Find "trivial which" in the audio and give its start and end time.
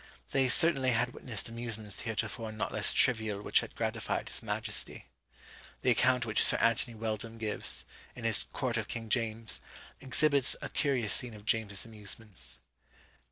2.91-3.59